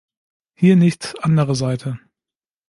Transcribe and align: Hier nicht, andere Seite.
Hier 0.55 0.77
nicht, 0.77 1.23
andere 1.23 1.53
Seite. 1.53 1.99